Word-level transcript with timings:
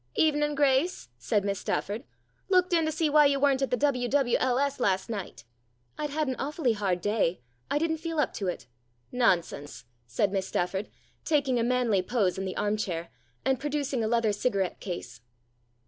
"Evenin', 0.25 0.55
Grace," 0.55 1.09
said 1.19 1.45
Miss 1.45 1.59
Stafford." 1.59 2.05
Looked 2.49 2.73
in 2.73 2.85
to 2.85 2.91
see 2.91 3.07
why 3.07 3.27
you 3.27 3.39
weren't 3.39 3.61
at 3.61 3.69
the 3.69 3.77
W.W.L.S. 3.77 4.79
last 4.79 5.11
night."" 5.11 5.43
I'd 5.99 6.09
had 6.09 6.27
an 6.27 6.35
awfully 6.39 6.73
hard 6.73 7.01
day. 7.01 7.39
I 7.69 7.77
didn't 7.77 7.99
feel 7.99 8.19
up 8.19 8.33
to 8.33 8.47
it."" 8.47 8.65
Nonsense," 9.25 9.85
said 10.07 10.31
Miss 10.31 10.47
Stafford, 10.47 10.89
taking 11.23 11.59
a 11.59 11.63
manly 11.63 12.01
pose 12.01 12.39
in 12.39 12.45
the 12.45 12.57
arm 12.57 12.77
chair, 12.77 13.11
and 13.45 13.59
producing 13.59 14.03
a 14.03 14.07
leather 14.07 14.31
cigarette 14.33 14.79
case. 14.79 15.21